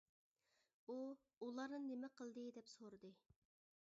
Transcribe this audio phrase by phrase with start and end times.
[0.93, 0.95] ئۇ:
[1.47, 3.13] ئۇلارنى نېمە قىلدى؟ -دەپ سورىدى.